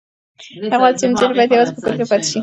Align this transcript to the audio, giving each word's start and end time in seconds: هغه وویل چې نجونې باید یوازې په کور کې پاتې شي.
هغه 0.71 0.77
وویل 0.81 0.95
چې 0.99 1.05
نجونې 1.11 1.35
باید 1.37 1.51
یوازې 1.53 1.73
په 1.75 1.81
کور 1.83 1.93
کې 1.99 2.05
پاتې 2.11 2.27
شي. 2.31 2.39